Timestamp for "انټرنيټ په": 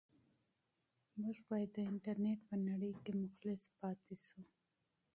1.91-2.55